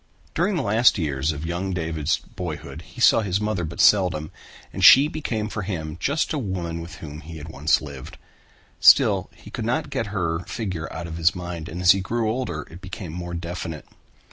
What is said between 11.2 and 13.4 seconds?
mind and as he grew older it became more